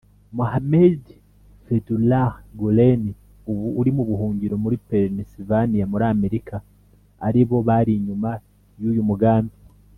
[0.37, 1.01] Muhammed
[1.65, 3.03] Fethullah Gülen
[3.49, 6.55] ubu uri mu buhungiro muri Pennsylvania muri Amerika
[7.27, 8.31] aribo bari inyuma
[8.81, 9.55] y’uyu mugambi